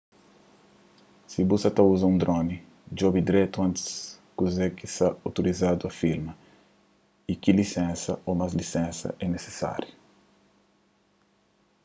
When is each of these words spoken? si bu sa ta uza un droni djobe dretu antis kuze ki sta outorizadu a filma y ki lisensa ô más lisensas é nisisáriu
si 1.31 1.41
bu 1.49 1.55
sa 1.63 1.69
ta 1.75 1.81
uza 1.93 2.05
un 2.11 2.17
droni 2.23 2.57
djobe 2.95 3.19
dretu 3.27 3.57
antis 3.67 3.89
kuze 4.37 4.65
ki 4.77 4.85
sta 4.93 5.07
outorizadu 5.25 5.83
a 5.89 5.95
filma 6.01 6.33
y 7.31 7.33
ki 7.41 7.51
lisensa 7.59 8.13
ô 8.29 8.31
más 8.39 8.51
lisensas 8.61 9.13
é 9.23 9.25
nisisáriu 9.29 9.93